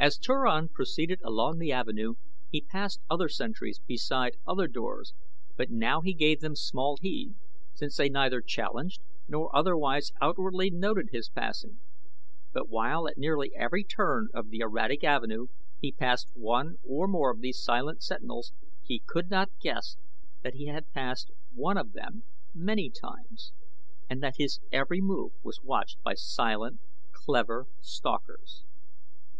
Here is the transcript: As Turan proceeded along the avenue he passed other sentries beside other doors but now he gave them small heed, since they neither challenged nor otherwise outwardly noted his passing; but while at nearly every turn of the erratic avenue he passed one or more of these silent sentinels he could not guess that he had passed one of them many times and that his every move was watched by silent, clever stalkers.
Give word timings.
As 0.00 0.16
Turan 0.16 0.68
proceeded 0.68 1.20
along 1.24 1.58
the 1.58 1.72
avenue 1.72 2.14
he 2.52 2.60
passed 2.62 3.00
other 3.10 3.28
sentries 3.28 3.80
beside 3.84 4.36
other 4.46 4.68
doors 4.68 5.12
but 5.56 5.70
now 5.70 6.02
he 6.02 6.14
gave 6.14 6.38
them 6.38 6.54
small 6.54 6.96
heed, 7.00 7.34
since 7.74 7.96
they 7.96 8.08
neither 8.08 8.40
challenged 8.40 9.00
nor 9.26 9.54
otherwise 9.54 10.12
outwardly 10.20 10.70
noted 10.70 11.08
his 11.10 11.28
passing; 11.30 11.80
but 12.52 12.68
while 12.68 13.08
at 13.08 13.18
nearly 13.18 13.50
every 13.56 13.82
turn 13.82 14.28
of 14.32 14.50
the 14.50 14.60
erratic 14.60 15.02
avenue 15.02 15.48
he 15.80 15.90
passed 15.90 16.30
one 16.32 16.76
or 16.86 17.08
more 17.08 17.32
of 17.32 17.40
these 17.40 17.60
silent 17.60 18.00
sentinels 18.00 18.52
he 18.84 19.02
could 19.04 19.28
not 19.28 19.50
guess 19.60 19.96
that 20.44 20.54
he 20.54 20.66
had 20.66 20.92
passed 20.92 21.32
one 21.52 21.76
of 21.76 21.92
them 21.92 22.22
many 22.54 22.88
times 22.88 23.52
and 24.08 24.22
that 24.22 24.36
his 24.38 24.60
every 24.70 25.00
move 25.00 25.32
was 25.42 25.60
watched 25.64 26.00
by 26.04 26.14
silent, 26.14 26.78
clever 27.10 27.66
stalkers. 27.80 28.64